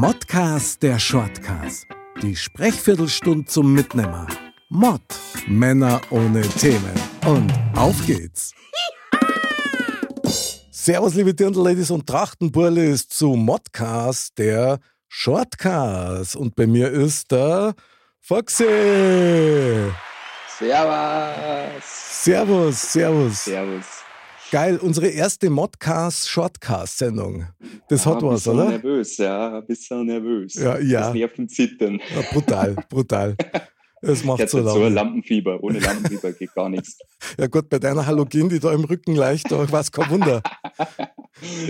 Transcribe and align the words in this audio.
Modcast 0.00 0.80
der 0.84 0.96
Shortcast. 0.96 1.88
Die 2.22 2.36
Sprechviertelstunde 2.36 3.46
zum 3.46 3.74
Mitnehmer. 3.74 4.28
Mod. 4.68 5.02
Männer 5.48 6.00
ohne 6.10 6.42
Themen. 6.42 6.94
Und 7.26 7.52
auf 7.74 7.96
geht's. 8.06 8.54
Servus, 10.70 11.14
liebe 11.14 11.34
Dirndl-Ladies 11.34 11.90
und 11.90 12.06
Trachtenburlis 12.06 13.08
zu 13.08 13.30
Modcast 13.30 14.38
der 14.38 14.78
Shortcast. 15.08 16.36
Und 16.36 16.54
bei 16.54 16.68
mir 16.68 16.92
ist 16.92 17.32
der 17.32 17.74
Foxy. 18.20 19.90
Servus. 20.60 22.22
Servus, 22.22 22.92
servus. 22.92 23.44
Servus. 23.46 24.07
Geil, 24.50 24.78
unsere 24.78 25.08
erste 25.08 25.50
Modcast-Shortcast-Sendung. 25.50 27.48
Das 27.90 28.06
ja, 28.06 28.10
hat 28.14 28.22
was, 28.22 28.44
bisschen 28.44 28.54
oder? 28.54 28.68
nervös, 28.70 29.16
ja, 29.18 29.58
ein 29.58 29.66
bisschen 29.66 30.06
nervös. 30.06 30.54
Ja, 30.54 30.78
ja. 30.78 31.00
Das 31.00 31.12
Nervenzittern. 31.14 32.00
Ja, 32.14 32.22
brutal, 32.32 32.76
brutal. 32.88 33.36
Es 34.00 34.24
macht 34.24 34.38
Jetzt 34.38 34.52
so 34.52 34.64
hat 34.64 34.72
so 34.72 34.82
ein. 34.84 34.94
Lampenfieber. 34.94 35.62
Ohne 35.62 35.80
Lampenfieber 35.80 36.32
geht 36.32 36.54
gar 36.54 36.68
nichts. 36.68 36.98
Ja 37.38 37.46
gut, 37.46 37.68
bei 37.68 37.78
deiner 37.78 38.06
Halogen, 38.06 38.48
die 38.48 38.58
da 38.60 38.72
im 38.72 38.84
Rücken 38.84 39.14
leicht, 39.14 39.50
war 39.50 39.80
es 39.80 39.92
kein 39.92 40.08
Wunder. 40.10 40.42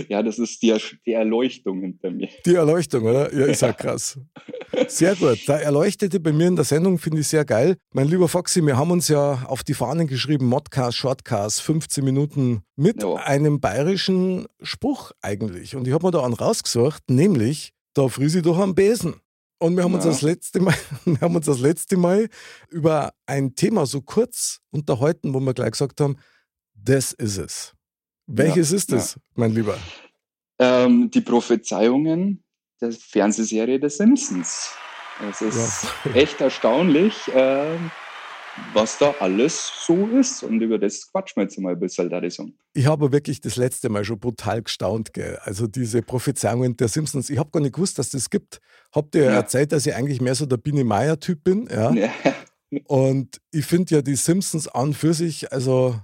Ja, 0.07 0.23
das 0.23 0.39
ist 0.39 0.63
die, 0.63 0.75
die 1.05 1.13
Erleuchtung 1.13 1.81
hinter 1.81 2.09
mir. 2.09 2.27
Die 2.43 2.55
Erleuchtung, 2.55 3.03
oder? 3.03 3.31
Ja, 3.31 3.45
ist 3.45 3.61
ja 3.61 3.71
krass. 3.71 4.17
Sehr 4.87 5.15
gut. 5.15 5.47
Der 5.47 5.61
Erleuchtete 5.63 6.19
bei 6.19 6.31
mir 6.31 6.47
in 6.47 6.55
der 6.55 6.65
Sendung 6.65 6.97
finde 6.97 7.21
ich 7.21 7.27
sehr 7.27 7.45
geil. 7.45 7.77
Mein 7.93 8.07
lieber 8.07 8.27
Foxy, 8.27 8.65
wir 8.65 8.77
haben 8.77 8.91
uns 8.91 9.07
ja 9.07 9.43
auf 9.45 9.63
die 9.63 9.73
Fahnen 9.73 10.07
geschrieben, 10.07 10.45
Modcast, 10.47 10.97
Shortcast, 10.97 11.61
15 11.61 12.03
Minuten 12.03 12.61
mit 12.75 13.01
Ja. 13.03 13.15
einem 13.15 13.59
bayerischen 13.59 14.47
Spruch 14.61 15.11
eigentlich. 15.21 15.75
Und 15.75 15.87
ich 15.87 15.93
habe 15.93 16.05
mir 16.05 16.11
da 16.11 16.23
einen 16.23 16.33
rausgesucht, 16.33 17.09
nämlich, 17.09 17.73
da 17.93 18.07
friss 18.07 18.35
ich 18.35 18.43
doch 18.43 18.57
am 18.59 18.75
Besen. 18.75 19.15
Und 19.61 19.75
wir 19.75 19.83
haben, 19.83 19.93
uns 19.93 20.05
Ja. 20.05 20.11
das 20.11 20.21
letzte 20.21 20.59
Mal, 20.61 20.75
wir 21.05 21.19
haben 21.21 21.35
uns 21.35 21.45
das 21.45 21.59
letzte 21.59 21.97
Mal 21.97 22.29
über 22.69 23.11
ein 23.25 23.55
Thema 23.55 23.85
so 23.85 24.01
kurz 24.01 24.59
unterhalten, 24.71 25.33
wo 25.33 25.39
wir 25.39 25.53
gleich 25.53 25.71
gesagt 25.71 25.99
haben, 26.01 26.17
das 26.73 27.11
ist 27.13 27.37
es. 27.37 27.73
Welches 28.27 28.71
ist 28.71 28.93
es, 28.93 29.17
mein 29.35 29.53
Lieber? 29.53 29.77
Ähm, 30.59 31.09
die 31.11 31.21
Prophezeiungen 31.21 32.43
der 32.81 32.91
Fernsehserie 32.91 33.79
The 33.81 33.89
Simpsons. 33.89 34.69
Es 35.29 35.41
ist 35.41 35.87
echt 36.13 36.39
erstaunlich, 36.39 37.13
ähm, 37.33 37.91
was 38.73 38.97
da 38.97 39.13
alles 39.19 39.71
so 39.85 40.07
ist. 40.07 40.43
Und 40.43 40.61
über 40.61 40.77
das 40.77 41.11
quatschen 41.11 41.37
wir 41.37 41.43
jetzt 41.43 41.59
mal 41.59 41.73
ein 41.73 41.79
bisschen, 41.79 42.09
da 42.09 42.21
so. 42.29 42.49
Ich 42.73 42.85
habe 42.85 43.11
wirklich 43.11 43.41
das 43.41 43.57
letzte 43.57 43.89
Mal 43.89 44.05
schon 44.05 44.19
brutal 44.19 44.61
gestaunt, 44.61 45.13
gell? 45.13 45.37
Also 45.41 45.67
diese 45.67 46.01
Prophezeiungen 46.01 46.77
der 46.77 46.87
Simpsons. 46.87 47.29
Ich 47.29 47.37
habe 47.37 47.51
gar 47.51 47.59
nicht 47.59 47.75
gewusst, 47.75 47.99
dass 47.99 48.11
das 48.11 48.29
gibt. 48.29 48.59
Habt 48.93 49.15
ihr 49.15 49.23
ja. 49.23 49.31
Ja. 49.31 49.37
erzählt, 49.37 49.71
dass 49.71 49.85
ich 49.85 49.93
eigentlich 49.93 50.21
mehr 50.21 50.35
so 50.35 50.45
der 50.45 50.57
Biene 50.57 50.83
Meier-Typ 50.83 51.43
bin, 51.43 51.67
ja? 51.71 51.91
Ja. 51.91 52.09
Und 52.85 53.41
ich 53.51 53.65
finde 53.65 53.95
ja 53.95 54.01
die 54.01 54.15
Simpsons 54.15 54.67
an 54.67 54.93
für 54.93 55.13
sich, 55.13 55.51
also 55.51 55.99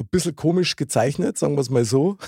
ein 0.00 0.08
bisschen 0.10 0.34
komisch 0.34 0.76
gezeichnet, 0.76 1.38
sagen 1.38 1.54
wir 1.54 1.60
es 1.60 1.70
mal 1.70 1.84
so. 1.84 2.18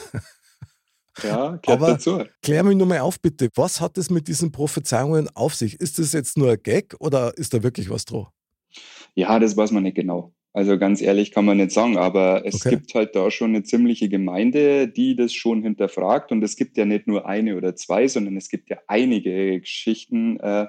Ja, 1.22 1.58
Aber- 1.66 1.86
dazu. 1.88 2.22
Klär 2.42 2.62
mich 2.62 2.76
nur 2.76 2.86
mal 2.86 3.00
auf, 3.00 3.20
bitte. 3.20 3.48
Was 3.54 3.80
hat 3.80 3.96
es 3.98 4.10
mit 4.10 4.28
diesen 4.28 4.52
Prophezeiungen 4.52 5.28
auf 5.34 5.54
sich? 5.54 5.80
Ist 5.80 5.98
das 5.98 6.12
jetzt 6.12 6.36
nur 6.36 6.50
ein 6.52 6.62
Gag 6.62 6.94
oder 7.00 7.32
ist 7.36 7.54
da 7.54 7.62
wirklich 7.62 7.90
was 7.90 8.04
dran? 8.04 8.26
Ja, 9.14 9.38
das 9.38 9.56
weiß 9.56 9.70
man 9.70 9.82
nicht 9.84 9.96
genau. 9.96 10.32
Also 10.52 10.78
ganz 10.78 11.02
ehrlich 11.02 11.32
kann 11.32 11.44
man 11.44 11.58
nicht 11.58 11.70
sagen, 11.70 11.98
aber 11.98 12.46
es 12.46 12.54
Okay. 12.56 12.70
gibt 12.76 12.94
halt 12.94 13.14
da 13.14 13.30
schon 13.30 13.50
eine 13.50 13.62
ziemliche 13.62 14.08
Gemeinde, 14.08 14.88
die 14.88 15.14
das 15.14 15.34
schon 15.34 15.62
hinterfragt. 15.62 16.32
Und 16.32 16.42
es 16.42 16.56
gibt 16.56 16.78
ja 16.78 16.86
nicht 16.86 17.06
nur 17.06 17.26
eine 17.26 17.56
oder 17.58 17.76
zwei, 17.76 18.08
sondern 18.08 18.38
es 18.38 18.48
gibt 18.48 18.70
ja 18.70 18.78
einige 18.86 19.60
Geschichten, 19.60 20.40
äh, 20.40 20.68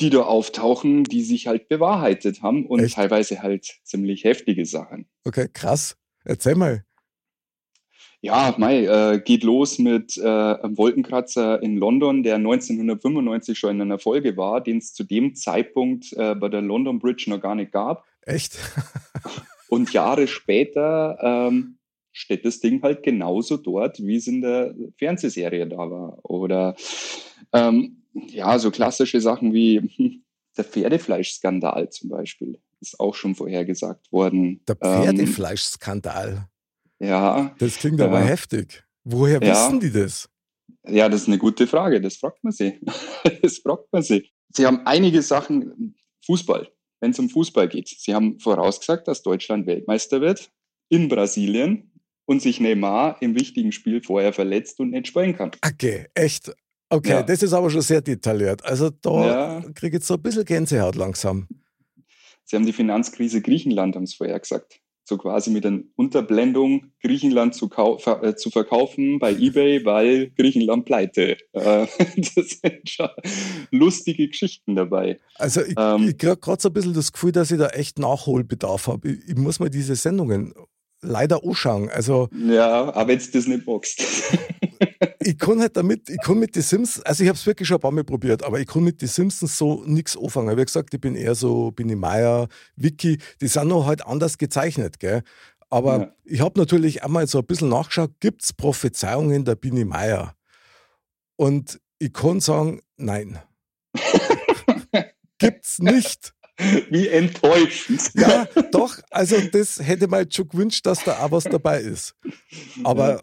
die 0.00 0.08
da 0.08 0.22
auftauchen, 0.22 1.04
die 1.04 1.22
sich 1.22 1.46
halt 1.46 1.68
bewahrheitet 1.68 2.40
haben 2.42 2.64
und 2.66 2.80
Echt? 2.80 2.94
teilweise 2.94 3.42
halt 3.42 3.66
ziemlich 3.84 4.24
heftige 4.24 4.64
Sachen. 4.64 5.06
Okay, 5.24 5.48
krass. 5.52 5.96
Erzähl 6.24 6.54
mal. 6.54 6.84
Ja, 8.24 8.54
Mai, 8.56 8.84
äh, 8.84 9.20
geht 9.20 9.42
los 9.42 9.80
mit 9.80 10.16
äh, 10.16 10.22
einem 10.22 10.78
Wolkenkratzer 10.78 11.60
in 11.60 11.76
London, 11.76 12.22
der 12.22 12.36
1995 12.36 13.58
schon 13.58 13.74
in 13.74 13.80
einer 13.82 13.98
Folge 13.98 14.36
war, 14.36 14.60
den 14.60 14.78
es 14.78 14.94
zu 14.94 15.02
dem 15.02 15.34
Zeitpunkt 15.34 16.12
äh, 16.12 16.36
bei 16.36 16.48
der 16.48 16.62
London 16.62 17.00
Bridge 17.00 17.24
noch 17.28 17.40
gar 17.40 17.56
nicht 17.56 17.72
gab. 17.72 18.04
Echt? 18.24 18.58
Und 19.68 19.92
Jahre 19.92 20.28
später 20.28 21.18
ähm, 21.20 21.78
steht 22.12 22.44
das 22.44 22.60
Ding 22.60 22.80
halt 22.82 23.02
genauso 23.02 23.56
dort, 23.56 23.98
wie 23.98 24.16
es 24.16 24.28
in 24.28 24.40
der 24.40 24.72
Fernsehserie 24.98 25.66
da 25.66 25.78
war. 25.78 26.18
Oder 26.22 26.76
ähm, 27.52 28.04
ja, 28.12 28.56
so 28.60 28.70
klassische 28.70 29.20
Sachen 29.20 29.52
wie 29.52 30.20
der 30.56 30.64
Pferdefleischskandal 30.64 31.90
zum 31.90 32.10
Beispiel 32.10 32.60
ist 32.80 33.00
auch 33.00 33.16
schon 33.16 33.34
vorhergesagt 33.34 34.12
worden. 34.12 34.60
Der 34.68 34.76
Ähm, 34.80 35.02
Pferdefleischskandal. 35.02 36.48
Ja, 37.02 37.54
Das 37.58 37.76
klingt 37.76 38.00
aber 38.00 38.20
ja. 38.20 38.26
heftig. 38.26 38.82
Woher 39.04 39.40
wissen 39.40 39.80
die 39.80 39.90
das? 39.90 40.28
ja, 40.86 41.08
das 41.08 41.22
ist 41.22 41.28
eine 41.28 41.38
gute 41.38 41.66
Frage. 41.66 42.00
Das 42.00 42.16
fragt 42.16 42.42
man 42.44 42.52
sie. 42.52 42.78
das 43.42 43.58
fragt 43.58 43.92
man 43.92 44.02
sie. 44.02 44.30
Sie 44.54 44.66
haben 44.66 44.80
einige 44.86 45.22
Sachen, 45.22 45.94
Fußball, 46.26 46.68
wenn 47.00 47.10
es 47.10 47.18
um 47.18 47.28
Fußball 47.28 47.68
geht. 47.68 47.88
Sie 47.88 48.14
haben 48.14 48.38
vorausgesagt, 48.38 49.08
dass 49.08 49.22
Deutschland 49.22 49.66
Weltmeister 49.66 50.20
wird 50.20 50.50
in 50.88 51.08
Brasilien 51.08 51.90
und 52.26 52.40
sich 52.42 52.60
Neymar 52.60 53.16
im 53.20 53.34
wichtigen 53.34 53.72
Spiel 53.72 54.02
vorher 54.02 54.32
verletzt 54.32 54.78
und 54.78 54.90
nicht 54.90 55.08
spielen 55.08 55.36
kann. 55.36 55.50
Okay, 55.66 56.06
echt. 56.14 56.52
Okay, 56.90 57.10
Ja. 57.10 57.22
das 57.22 57.42
ist 57.42 57.52
aber 57.54 57.70
schon 57.70 57.80
sehr 57.80 58.02
detailliert. 58.02 58.64
Also 58.64 58.90
da 58.90 59.26
Ja. 59.26 59.60
kriege 59.74 59.88
ich 59.88 59.92
jetzt 59.94 60.06
so 60.06 60.14
ein 60.14 60.22
bisschen 60.22 60.44
Gänsehaut 60.44 60.94
langsam. 60.94 61.48
Sie 62.44 62.54
haben 62.56 62.66
die 62.66 62.72
Finanzkrise 62.72 63.40
Griechenland, 63.40 63.96
haben 63.96 64.04
es 64.04 64.14
vorher 64.14 64.38
gesagt. 64.38 64.78
So 65.04 65.18
quasi 65.18 65.50
mit 65.50 65.66
einer 65.66 65.80
Unterblendung, 65.96 66.92
Griechenland 67.02 67.54
zu, 67.54 67.68
äh, 68.22 68.34
zu 68.36 68.50
verkaufen 68.50 69.18
bei 69.18 69.32
Ebay, 69.32 69.84
weil 69.84 70.30
Griechenland 70.30 70.84
pleite. 70.84 71.36
Äh, 71.52 71.86
das 72.16 72.60
sind 72.62 72.88
schon 72.88 73.08
lustige 73.70 74.28
Geschichten 74.28 74.76
dabei. 74.76 75.18
Also 75.34 75.62
ich, 75.62 75.74
Ähm. 75.76 76.08
ich 76.08 76.18
kriege 76.18 76.36
gerade 76.36 76.62
so 76.62 76.68
ein 76.68 76.72
bisschen 76.72 76.94
das 76.94 77.12
Gefühl, 77.12 77.32
dass 77.32 77.50
ich 77.50 77.58
da 77.58 77.68
echt 77.68 77.98
Nachholbedarf 77.98 78.86
habe. 78.86 79.10
Ich, 79.10 79.28
ich 79.30 79.36
muss 79.36 79.58
mal 79.58 79.70
diese 79.70 79.96
Sendungen 79.96 80.54
leider 81.02 81.44
anschauen. 81.44 81.90
Also 81.90 82.28
Ja, 82.32 82.94
aber 82.94 83.12
jetzt 83.12 83.34
das 83.34 83.46
nicht 83.46 83.66
magst. 83.66 84.02
ich 85.20 85.38
kann 85.38 85.60
halt 85.60 85.76
damit, 85.76 86.08
ich 86.08 86.18
kann 86.22 86.38
mit 86.38 86.54
den 86.56 86.62
Simpsons, 86.62 87.02
also 87.04 87.22
ich 87.22 87.28
habe 87.28 87.36
es 87.36 87.46
wirklich 87.46 87.68
schon 87.68 87.76
ein 87.78 87.80
paar 87.80 87.90
Mal 87.90 88.04
probiert, 88.04 88.42
aber 88.42 88.60
ich 88.60 88.66
kann 88.66 88.84
mit 88.84 89.00
den 89.00 89.08
Simpsons 89.08 89.56
so 89.58 89.82
nichts 89.84 90.16
anfangen. 90.16 90.56
Wie 90.56 90.64
gesagt, 90.64 90.94
ich 90.94 91.00
bin 91.00 91.14
eher 91.16 91.34
so, 91.34 91.70
bin 91.70 91.88
ich 91.88 91.96
Meier, 91.96 92.48
Vicky, 92.76 93.18
die 93.40 93.48
sind 93.48 93.68
noch 93.68 93.86
halt 93.86 94.06
anders 94.06 94.38
gezeichnet, 94.38 95.00
gell? 95.00 95.22
Aber 95.70 95.98
Ja. 95.98 96.14
ich 96.24 96.40
habe 96.40 96.58
natürlich 96.60 97.02
einmal 97.02 97.26
so 97.26 97.38
ein 97.38 97.46
bisschen 97.46 97.68
nachgeschaut, 97.70 98.12
gibt 98.20 98.42
es 98.42 98.52
Prophezeiungen 98.52 99.44
der 99.44 99.54
Bini 99.56 99.84
Meier? 99.84 100.34
Und 101.36 101.80
ich 101.98 102.12
kann 102.12 102.40
sagen, 102.40 102.80
nein. 102.96 103.38
Gibt's 105.38 105.78
nicht. 105.78 106.34
Wie 106.90 107.08
enttäuschend. 107.08 108.10
Ja, 108.14 108.46
doch, 108.70 108.98
also 109.10 109.40
das 109.40 109.78
hätte 109.80 110.06
man 110.06 110.20
jetzt 110.20 110.36
schon 110.36 110.48
gewünscht, 110.48 110.84
dass 110.86 111.02
da 111.02 111.18
auch 111.24 111.32
was 111.32 111.44
dabei 111.44 111.80
ist. 111.80 112.14
Aber. 112.84 113.22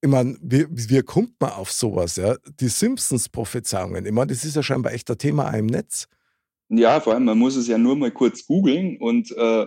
Ich 0.00 0.08
meine, 0.08 0.36
wie, 0.40 0.66
wie 0.70 1.02
kommt 1.02 1.32
man 1.40 1.50
auf 1.50 1.72
sowas? 1.72 2.16
Ja? 2.16 2.36
Die 2.60 2.68
Simpsons-Prophezeiungen, 2.68 4.06
ich 4.06 4.12
meine, 4.12 4.28
das 4.28 4.44
ist 4.44 4.56
ja 4.56 4.62
scheinbar 4.62 4.92
echt 4.92 5.10
ein 5.10 5.18
Thema 5.18 5.50
im 5.50 5.66
Netz. 5.66 6.08
Ja, 6.68 7.00
vor 7.00 7.14
allem, 7.14 7.24
man 7.24 7.38
muss 7.38 7.56
es 7.56 7.66
ja 7.66 7.78
nur 7.78 7.96
mal 7.96 8.10
kurz 8.10 8.46
googeln 8.46 8.98
und 8.98 9.32
äh, 9.36 9.66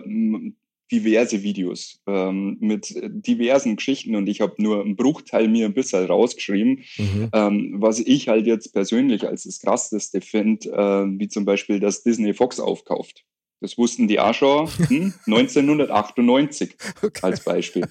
diverse 0.92 1.42
Videos 1.42 2.00
ähm, 2.06 2.58
mit 2.60 2.94
diversen 2.94 3.76
Geschichten 3.76 4.14
und 4.14 4.28
ich 4.28 4.40
habe 4.40 4.54
nur 4.62 4.82
einen 4.82 4.94
Bruchteil 4.94 5.48
mir 5.48 5.66
ein 5.66 5.74
bisschen 5.74 6.04
rausgeschrieben. 6.04 6.84
Mhm. 6.98 7.28
Ähm, 7.32 7.74
was 7.78 7.98
ich 7.98 8.28
halt 8.28 8.46
jetzt 8.46 8.72
persönlich 8.72 9.26
als 9.26 9.44
das 9.44 9.58
Krasseste 9.58 10.20
finde, 10.20 10.68
äh, 10.68 11.18
wie 11.18 11.28
zum 11.28 11.44
Beispiel, 11.44 11.80
dass 11.80 12.02
Disney 12.02 12.34
Fox 12.34 12.60
aufkauft. 12.60 13.24
Das 13.62 13.78
wussten 13.78 14.08
die 14.08 14.18
auch 14.20 14.34
schon 14.34 14.66
hm, 14.88 15.14
1998 15.26 16.76
Okay. 17.02 17.20
als 17.22 17.40
Beispiel. 17.44 17.88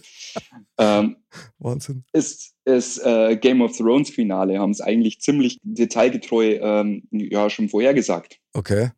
ähm, 0.77 1.18
Wahnsinn. 1.59 2.03
ist 2.13 2.53
das 2.65 2.97
äh, 3.00 3.38
Game 3.38 3.62
of 3.62 3.75
Thrones 3.77 4.09
Finale, 4.09 4.59
haben 4.59 4.71
es 4.71 4.81
eigentlich 4.81 5.19
ziemlich 5.21 5.57
detailgetreu 5.63 6.59
ähm, 6.62 7.07
ja, 7.12 7.50
schon 7.50 7.69
vorhergesagt. 7.69 8.38
Okay. 8.53 8.91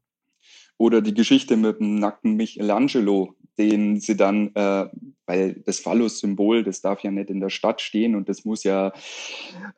Oder 0.78 1.02
die 1.02 1.14
Geschichte 1.14 1.56
mit 1.56 1.80
dem 1.80 1.96
nackten 1.96 2.36
Michelangelo, 2.36 3.36
den 3.58 4.00
sie 4.00 4.16
dann, 4.16 4.52
äh, 4.56 4.86
weil 5.26 5.54
das 5.66 5.80
Phallus-Symbol, 5.80 6.64
das 6.64 6.82
darf 6.82 7.02
ja 7.02 7.12
nicht 7.12 7.30
in 7.30 7.40
der 7.40 7.50
Stadt 7.50 7.82
stehen 7.82 8.16
und 8.16 8.28
das 8.30 8.46
muss 8.46 8.64
ja, 8.64 8.92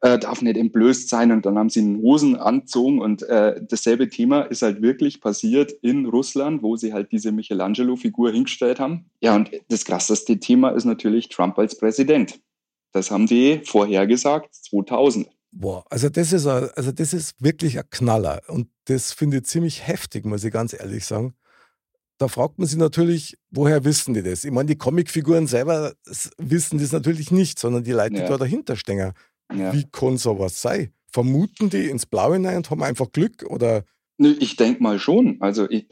äh, 0.02 0.18
darf 0.18 0.42
nicht 0.42 0.58
entblößt 0.58 1.10
sein 1.10 1.32
und 1.32 1.46
dann 1.46 1.58
haben 1.58 1.70
sie 1.70 1.82
einen 1.82 2.02
Hosen 2.02 2.36
anzogen 2.36 3.00
und 3.00 3.24
äh, 3.24 3.62
dasselbe 3.62 4.10
Thema 4.10 4.42
ist 4.42 4.62
halt 4.62 4.82
wirklich 4.82 5.22
passiert 5.22 5.72
in 5.82 6.06
Russland, 6.06 6.64
wo 6.64 6.76
sie 6.76 6.94
halt 6.94 7.12
diese 7.12 7.32
Michelangelo-Figur 7.32 8.32
hingestellt 8.32 8.80
haben. 8.80 9.06
Ja, 9.22 9.36
und 9.36 9.52
das 9.70 9.86
krasseste 9.86 10.40
Thema 10.40 10.70
ist 10.70 10.86
natürlich 10.86 11.30
Trump 11.30 11.58
als 11.60 11.78
Präsident. 11.78 12.40
Das 12.92 13.12
haben 13.12 13.28
die 13.28 13.62
vorhergesagt 13.66 14.56
2000. 14.56 15.28
Boah, 15.52 15.86
also 15.90 16.10
das 16.10 16.34
ist, 16.34 16.48
a, 16.48 16.70
also 16.76 16.92
das 16.92 17.14
ist 17.14 17.42
wirklich 17.42 17.78
ein 17.78 17.90
Knaller 17.90 18.42
und 18.48 18.68
das 18.86 19.14
finde 19.14 19.38
ich 19.38 19.46
ziemlich 19.46 19.88
heftig, 19.88 20.26
muss 20.26 20.44
ich 20.44 20.52
ganz 20.52 20.74
ehrlich 20.74 21.06
sagen. 21.06 21.34
Da 22.18 22.28
fragt 22.28 22.58
man 22.58 22.68
sich 22.68 22.78
natürlich, 22.78 23.38
woher 23.52 23.84
wissen 23.84 24.14
die 24.14 24.24
das? 24.24 24.46
Ich 24.46 24.52
meine, 24.52 24.68
die 24.68 24.78
Comicfiguren 24.78 25.48
selber 25.48 25.94
wissen 26.38 26.80
das 26.80 26.92
natürlich 26.92 27.32
nicht, 27.32 27.60
sondern 27.60 27.84
die 27.84 27.92
Leute, 27.92 28.16
die 28.16 28.22
da 28.22 28.38
dahinter 28.38 28.76
stehen. 28.78 29.12
Ja. 29.54 29.74
Wie 29.74 29.86
kann 29.92 30.18
sowas 30.18 30.62
sein? 30.62 30.92
Vermuten 31.12 31.70
die 31.70 31.90
ins 31.90 32.06
Blaue 32.06 32.36
hinein 32.36 32.58
und 32.58 32.70
haben 32.70 32.84
einfach 32.84 33.12
Glück 33.12 33.44
oder 33.44 33.84
ich 34.18 34.56
denke 34.56 34.82
mal 34.82 34.98
schon. 34.98 35.38
Also 35.42 35.70
ich, 35.70 35.88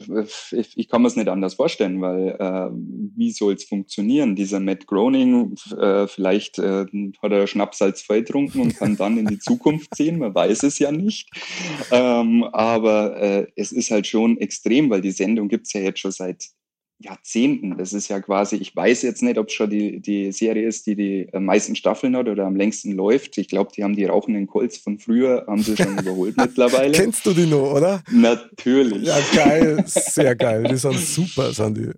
ich, 0.50 0.78
ich 0.78 0.88
kann 0.88 1.02
mir 1.02 1.08
es 1.08 1.16
nicht 1.16 1.28
anders 1.28 1.54
vorstellen, 1.54 2.00
weil 2.00 2.36
äh, 2.38 2.70
wie 2.72 3.30
soll 3.32 3.54
es 3.54 3.64
funktionieren? 3.64 4.34
Dieser 4.34 4.60
Matt 4.60 4.86
Groening, 4.86 5.54
äh, 5.78 6.06
vielleicht 6.06 6.58
äh, 6.58 6.86
hat 7.22 7.32
er 7.32 7.46
Schnaps 7.46 7.82
als 7.82 8.06
getrunken 8.06 8.60
und 8.60 8.76
kann 8.76 8.96
dann 8.96 9.18
in 9.18 9.26
die 9.26 9.38
Zukunft 9.40 9.94
sehen, 9.94 10.18
man 10.18 10.34
weiß 10.34 10.62
es 10.62 10.78
ja 10.78 10.90
nicht. 10.90 11.28
Ähm, 11.90 12.44
aber 12.44 13.16
äh, 13.20 13.46
es 13.56 13.72
ist 13.72 13.90
halt 13.90 14.06
schon 14.06 14.38
extrem, 14.38 14.88
weil 14.88 15.02
die 15.02 15.10
Sendung 15.10 15.48
gibt 15.48 15.66
es 15.66 15.72
ja 15.74 15.82
jetzt 15.82 16.00
schon 16.00 16.12
seit 16.12 16.44
Jahrzehnten. 16.98 17.76
Das 17.76 17.92
ist 17.92 18.08
ja 18.08 18.20
quasi, 18.20 18.56
ich 18.56 18.74
weiß 18.74 19.02
jetzt 19.02 19.22
nicht, 19.22 19.38
ob 19.38 19.48
es 19.48 19.54
schon 19.54 19.70
die, 19.70 20.00
die 20.00 20.32
Serie 20.32 20.66
ist, 20.66 20.86
die 20.86 20.96
die 20.96 21.28
meisten 21.38 21.76
Staffeln 21.76 22.16
hat 22.16 22.28
oder 22.28 22.46
am 22.46 22.56
längsten 22.56 22.92
läuft. 22.92 23.36
Ich 23.38 23.48
glaube, 23.48 23.72
die 23.76 23.84
haben 23.84 23.96
die 23.96 24.04
rauchenden 24.04 24.46
Colts 24.46 24.78
von 24.78 24.98
früher, 24.98 25.44
haben 25.46 25.62
sie 25.62 25.76
schon 25.76 25.98
überholt 25.98 26.36
mittlerweile. 26.36 26.92
Kennst 26.92 27.26
du 27.26 27.32
die 27.32 27.46
noch, 27.46 27.74
oder? 27.74 28.02
Natürlich. 28.10 29.06
Ja, 29.06 29.18
geil, 29.34 29.84
sehr 29.86 30.34
geil. 30.36 30.64
Die 30.64 30.76
sind 30.76 30.98
super, 30.98 31.52
sind 31.52 31.78
die. 31.78 31.90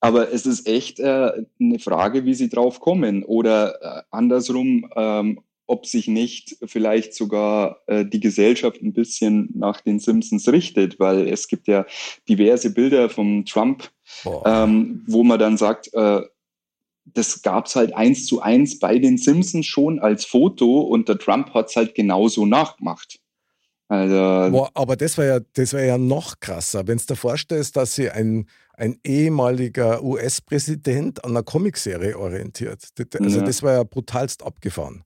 Aber 0.00 0.32
es 0.32 0.46
ist 0.46 0.68
echt 0.68 1.00
äh, 1.00 1.32
eine 1.60 1.78
Frage, 1.78 2.24
wie 2.24 2.34
sie 2.34 2.48
drauf 2.48 2.80
kommen. 2.80 3.24
Oder 3.24 3.82
äh, 3.82 4.02
andersrum, 4.10 4.88
ähm, 4.94 5.40
ob 5.66 5.86
sich 5.86 6.06
nicht 6.06 6.56
vielleicht 6.64 7.14
sogar 7.14 7.82
äh, 7.86 8.04
die 8.04 8.20
Gesellschaft 8.20 8.82
ein 8.82 8.92
bisschen 8.92 9.48
nach 9.54 9.80
den 9.80 9.98
Simpsons 9.98 10.48
richtet, 10.48 11.00
weil 11.00 11.26
es 11.28 11.48
gibt 11.48 11.66
ja 11.66 11.86
diverse 12.28 12.72
Bilder 12.72 13.08
vom 13.10 13.44
Trump, 13.46 13.90
ähm, 14.44 15.04
wo 15.06 15.24
man 15.24 15.38
dann 15.38 15.56
sagt, 15.56 15.92
äh, 15.94 16.22
das 17.04 17.42
gab 17.42 17.66
es 17.66 17.76
halt 17.76 17.94
eins 17.94 18.26
zu 18.26 18.40
eins 18.40 18.78
bei 18.78 18.98
den 18.98 19.16
Simpsons 19.16 19.66
schon 19.66 19.98
als 20.00 20.24
Foto 20.24 20.80
und 20.80 21.08
der 21.08 21.18
Trump 21.18 21.54
hat 21.54 21.68
es 21.68 21.76
halt 21.76 21.94
genauso 21.94 22.46
nachgemacht. 22.46 23.20
Also, 23.88 24.50
Boah, 24.50 24.70
aber 24.74 24.96
das 24.96 25.16
wäre 25.16 25.28
ja, 25.28 25.40
das 25.52 25.72
wär 25.72 25.84
ja 25.84 25.98
noch 25.98 26.40
krasser, 26.40 26.88
wenn 26.88 26.98
du 26.98 27.04
dir 27.04 27.16
vorstellst, 27.16 27.76
dass 27.76 27.94
sie 27.94 28.10
ein, 28.10 28.48
ein 28.74 28.98
ehemaliger 29.04 30.02
US-Präsident 30.02 31.24
an 31.24 31.30
einer 31.30 31.44
Comicserie 31.44 32.18
orientiert. 32.18 32.82
Also 33.20 33.38
ja. 33.38 33.44
das 33.44 33.62
war 33.62 33.74
ja 33.74 33.84
brutalst 33.84 34.42
abgefahren. 34.42 35.04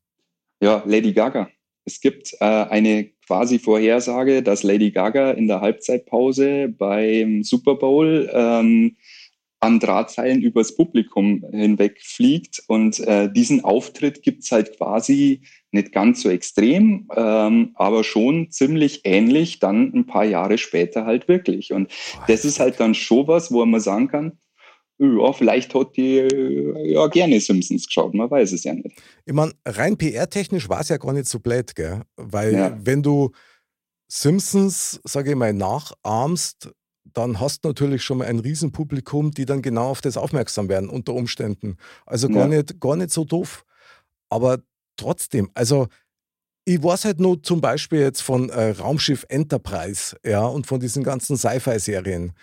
Ja, 0.62 0.82
Lady 0.86 1.12
Gaga. 1.12 1.50
Es 1.84 2.00
gibt 2.00 2.34
äh, 2.40 2.44
eine 2.44 3.10
quasi 3.30 3.60
Vorhersage, 3.60 4.42
dass 4.42 4.64
Lady 4.64 4.90
Gaga 4.90 5.30
in 5.30 5.46
der 5.46 5.60
Halbzeitpause 5.60 6.74
beim 6.76 7.44
Super 7.44 7.76
Bowl 7.76 8.28
ähm, 8.32 8.96
an 9.60 9.78
Drahtseilen 9.78 10.42
übers 10.42 10.74
Publikum 10.74 11.44
hinweg 11.52 12.00
fliegt. 12.02 12.60
Und 12.66 12.98
äh, 12.98 13.30
diesen 13.32 13.62
Auftritt 13.62 14.24
gibt's 14.24 14.50
halt 14.50 14.76
quasi 14.76 15.42
nicht 15.70 15.92
ganz 15.92 16.22
so 16.22 16.28
extrem, 16.28 17.08
ähm, 17.14 17.70
aber 17.76 18.02
schon 18.02 18.50
ziemlich 18.50 19.02
ähnlich 19.04 19.60
dann 19.60 19.92
ein 19.94 20.06
paar 20.06 20.24
Jahre 20.24 20.58
später 20.58 21.06
halt 21.06 21.28
wirklich. 21.28 21.72
Und 21.72 21.88
das 22.26 22.44
ist 22.44 22.58
halt 22.58 22.80
dann 22.80 22.94
schon 22.94 23.28
was, 23.28 23.52
wo 23.52 23.64
man 23.64 23.80
sagen 23.80 24.08
kann, 24.08 24.38
ja, 25.00 25.32
vielleicht 25.32 25.74
hat 25.74 25.96
die 25.96 26.28
ja 26.84 27.06
gerne 27.06 27.40
Simpsons 27.40 27.86
geschaut, 27.86 28.12
man 28.12 28.30
weiß 28.30 28.52
es 28.52 28.64
ja 28.64 28.74
nicht. 28.74 29.00
Ich 29.24 29.32
meine, 29.32 29.52
rein 29.64 29.96
PR-technisch 29.96 30.68
war 30.68 30.80
es 30.80 30.90
ja 30.90 30.98
gar 30.98 31.14
nicht 31.14 31.26
so 31.26 31.38
blöd, 31.40 31.74
gell? 31.74 32.02
Weil 32.16 32.52
ja. 32.52 32.78
wenn 32.82 33.02
du 33.02 33.30
Simpsons, 34.08 35.00
sage 35.04 35.30
ich 35.30 35.36
mal, 35.36 35.54
nachahmst, 35.54 36.70
dann 37.04 37.40
hast 37.40 37.64
du 37.64 37.68
natürlich 37.68 38.04
schon 38.04 38.18
mal 38.18 38.26
ein 38.26 38.40
Riesenpublikum, 38.40 39.30
die 39.30 39.46
dann 39.46 39.62
genau 39.62 39.88
auf 39.88 40.02
das 40.02 40.18
aufmerksam 40.18 40.68
werden 40.68 40.90
unter 40.90 41.14
Umständen. 41.14 41.76
Also 42.04 42.28
gar, 42.28 42.50
ja. 42.50 42.58
nicht, 42.58 42.78
gar 42.78 42.96
nicht 42.96 43.10
so 43.10 43.24
doof. 43.24 43.64
Aber 44.28 44.58
trotzdem, 44.96 45.50
also 45.54 45.88
ich 46.66 46.82
weiß 46.82 47.06
halt 47.06 47.20
nur 47.20 47.42
zum 47.42 47.62
Beispiel 47.62 48.00
jetzt 48.00 48.20
von 48.20 48.50
äh, 48.50 48.70
Raumschiff 48.72 49.24
Enterprise, 49.30 50.14
ja, 50.24 50.44
und 50.44 50.66
von 50.66 50.78
diesen 50.78 51.02
ganzen 51.02 51.38
Sci-Fi-Serien 51.38 52.34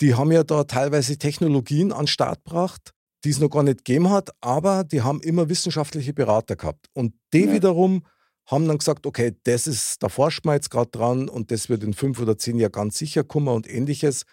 die 0.00 0.14
haben 0.14 0.32
ja 0.32 0.44
da 0.44 0.64
teilweise 0.64 1.18
Technologien 1.18 1.92
an 1.92 2.02
den 2.02 2.06
Start 2.06 2.44
gebracht, 2.44 2.92
die 3.24 3.30
es 3.30 3.40
noch 3.40 3.50
gar 3.50 3.62
nicht 3.62 3.84
gegeben 3.84 4.10
hat, 4.10 4.30
aber 4.40 4.84
die 4.84 5.02
haben 5.02 5.20
immer 5.20 5.48
wissenschaftliche 5.48 6.12
Berater 6.12 6.56
gehabt. 6.56 6.86
Und 6.92 7.14
die 7.32 7.46
ja. 7.46 7.52
wiederum 7.52 8.04
haben 8.46 8.66
dann 8.66 8.78
gesagt, 8.78 9.06
okay, 9.06 9.36
das 9.44 9.66
ist, 9.66 10.02
da 10.02 10.08
forschen 10.08 10.46
wir 10.46 10.54
jetzt 10.54 10.70
gerade 10.70 10.90
dran 10.90 11.28
und 11.28 11.50
das 11.50 11.68
wird 11.68 11.82
in 11.82 11.92
fünf 11.92 12.20
oder 12.20 12.38
zehn 12.38 12.58
Jahren 12.58 12.72
ganz 12.72 12.96
sicher 12.96 13.24
kommen 13.24 13.48
und 13.48 13.68
ähnliches. 13.68 14.24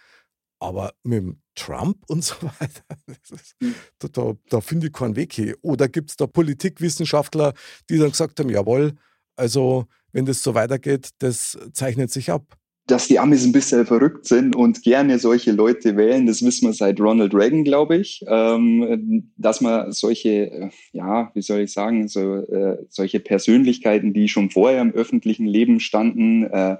Aber 0.59 0.93
mit 1.03 1.17
dem 1.17 1.41
Trump 1.55 1.97
und 2.07 2.23
so 2.23 2.35
weiter, 2.41 2.83
ist, 3.07 3.55
hm. 3.61 3.75
da, 3.99 4.07
da, 4.07 4.33
da 4.49 4.61
finde 4.61 4.87
ich 4.87 4.93
keinen 4.93 5.15
Weg 5.15 5.33
hier. 5.33 5.55
Oder 5.61 5.89
gibt 5.89 6.11
es 6.11 6.15
da 6.15 6.27
Politikwissenschaftler, 6.27 7.53
die 7.89 7.97
dann 7.97 8.11
gesagt 8.11 8.39
haben, 8.39 8.49
jawohl, 8.49 8.95
also 9.35 9.85
wenn 10.13 10.25
das 10.25 10.41
so 10.41 10.53
weitergeht, 10.53 11.09
das 11.17 11.57
zeichnet 11.73 12.09
sich 12.09 12.31
ab 12.31 12.57
dass 12.87 13.07
die 13.07 13.17
Amis 13.17 13.45
ein 13.45 13.51
bisschen 13.51 13.85
verrückt 13.85 14.25
sind 14.25 14.55
und 14.55 14.83
gerne 14.83 15.17
solche 15.17 15.51
Leute 15.51 15.97
wählen, 15.97 16.27
das 16.27 16.45
wissen 16.45 16.67
wir 16.67 16.73
seit 16.73 16.99
Ronald 16.99 17.33
Reagan, 17.33 17.63
glaube 17.63 17.97
ich. 17.97 18.23
Ähm, 18.27 19.31
dass 19.37 19.59
man 19.61 19.91
solche, 19.91 20.51
äh, 20.51 20.69
ja, 20.91 21.31
wie 21.33 21.41
soll 21.41 21.61
ich 21.61 21.73
sagen, 21.73 22.07
so, 22.07 22.35
äh, 22.35 22.77
solche 22.89 23.19
Persönlichkeiten, 23.19 24.13
die 24.13 24.27
schon 24.27 24.51
vorher 24.51 24.81
im 24.81 24.93
öffentlichen 24.93 25.47
Leben 25.47 25.79
standen, 25.79 26.43
äh, 26.43 26.77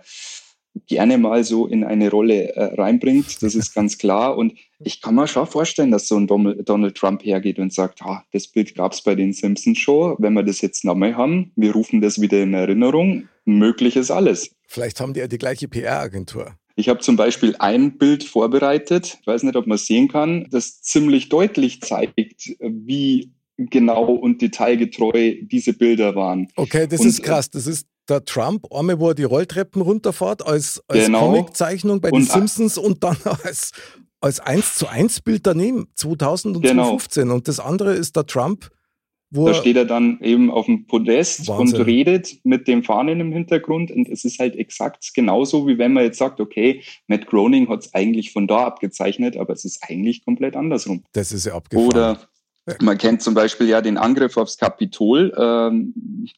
gerne 0.87 1.17
mal 1.17 1.43
so 1.43 1.67
in 1.67 1.83
eine 1.83 2.09
Rolle 2.09 2.55
äh, 2.55 2.75
reinbringt. 2.75 3.41
Das 3.41 3.55
ist 3.55 3.73
ganz 3.73 3.97
klar. 3.97 4.37
Und 4.37 4.53
ich 4.79 5.01
kann 5.01 5.15
mir 5.15 5.27
schon 5.27 5.47
vorstellen, 5.47 5.91
dass 5.91 6.07
so 6.07 6.17
ein 6.17 6.27
Donald 6.27 6.95
Trump 6.95 7.23
hergeht 7.23 7.59
und 7.59 7.73
sagt, 7.73 8.01
ah, 8.01 8.23
das 8.31 8.47
Bild 8.47 8.75
gab 8.75 8.93
es 8.93 9.01
bei 9.01 9.15
den 9.15 9.33
Simpsons 9.33 9.77
schon. 9.79 10.15
Wenn 10.19 10.33
wir 10.33 10.43
das 10.43 10.61
jetzt 10.61 10.83
nochmal 10.83 11.15
haben, 11.15 11.51
wir 11.55 11.73
rufen 11.73 12.01
das 12.01 12.19
wieder 12.19 12.41
in 12.43 12.53
Erinnerung. 12.53 13.27
Möglich 13.45 13.95
ist 13.95 14.11
alles. 14.11 14.51
Vielleicht 14.67 14.99
haben 14.99 15.13
die 15.13 15.21
ja 15.21 15.27
die 15.27 15.37
gleiche 15.37 15.67
PR-Agentur. 15.67 16.55
Ich 16.75 16.89
habe 16.89 16.99
zum 16.99 17.15
Beispiel 17.15 17.55
ein 17.59 17.97
Bild 17.97 18.25
vorbereitet, 18.25 19.19
ich 19.21 19.27
weiß 19.27 19.43
nicht, 19.43 19.55
ob 19.55 19.65
man 19.65 19.75
es 19.75 19.85
sehen 19.85 20.09
kann, 20.09 20.45
das 20.51 20.81
ziemlich 20.81 21.29
deutlich 21.29 21.81
zeigt, 21.81 22.53
wie 22.59 23.31
genau 23.57 24.11
und 24.11 24.41
detailgetreu 24.41 25.35
diese 25.41 25.73
Bilder 25.73 26.15
waren. 26.15 26.49
Okay, 26.57 26.87
das 26.87 26.99
und, 26.99 27.07
ist 27.07 27.23
krass. 27.23 27.49
Das 27.49 27.67
ist 27.67 27.87
der 28.09 28.25
Trump, 28.25 28.65
einmal 28.71 28.99
wo 28.99 29.09
er 29.09 29.15
die 29.15 29.23
Rolltreppen 29.23 29.81
runterfährt 29.81 30.45
als, 30.45 30.83
als 30.87 31.05
genau. 31.05 31.31
Comiczeichnung 31.31 32.01
bei 32.01 32.11
und, 32.11 32.21
den 32.21 32.27
Simpsons 32.27 32.77
und 32.77 33.03
dann 33.03 33.17
als, 33.43 33.71
als 34.21 34.39
1 34.39 34.75
zu 34.75 34.87
1 34.87 35.21
Bild 35.21 35.45
daneben, 35.45 35.87
2015. 35.95 37.23
Genau. 37.23 37.35
Und 37.35 37.47
das 37.47 37.59
andere 37.59 37.93
ist 37.93 38.15
der 38.15 38.25
Trump, 38.25 38.69
wo 39.31 39.47
da 39.47 39.53
steht 39.53 39.75
er 39.75 39.85
dann 39.85 40.19
eben 40.21 40.51
auf 40.51 40.67
dem 40.67 40.85
Podest 40.85 41.47
Wahnsinn. 41.47 41.79
und 41.79 41.85
redet 41.85 42.37
mit 42.43 42.67
dem 42.67 42.83
Fahnen 42.83 43.19
im 43.19 43.31
Hintergrund 43.31 43.91
und 43.91 44.07
es 44.07 44.23
ist 44.23 44.39
halt 44.39 44.55
exakt 44.55 45.11
genauso, 45.13 45.67
wie 45.67 45.77
wenn 45.77 45.93
man 45.93 46.03
jetzt 46.03 46.19
sagt, 46.19 46.39
okay, 46.39 46.81
Matt 47.07 47.27
Groening 47.27 47.67
hat 47.67 47.81
es 47.81 47.93
eigentlich 47.93 48.31
von 48.31 48.47
da 48.47 48.65
abgezeichnet, 48.65 49.35
aber 49.35 49.53
es 49.53 49.65
ist 49.65 49.83
eigentlich 49.87 50.23
komplett 50.23 50.55
andersrum. 50.55 51.03
Das 51.13 51.31
ist 51.31 51.45
ja 51.45 51.55
abgefahren. 51.55 51.87
Oder 51.87 52.19
man 52.81 52.97
kennt 52.97 53.21
zum 53.21 53.33
Beispiel 53.33 53.67
ja 53.67 53.81
den 53.81 53.97
Angriff 53.97 54.37
aufs 54.37 54.57
Kapitol. 54.57 55.33
Ähm, 55.37 55.93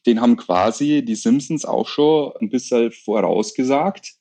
den 0.06 0.20
haben 0.20 0.36
quasi 0.36 1.04
die 1.04 1.14
Simpsons 1.14 1.64
auch 1.64 1.88
schon 1.88 2.32
ein 2.40 2.50
bisschen 2.50 2.92
vorausgesagt, 2.92 4.14